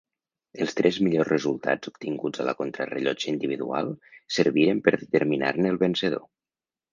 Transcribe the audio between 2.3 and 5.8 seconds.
a la contrarellotge individual serviren per determinar-ne el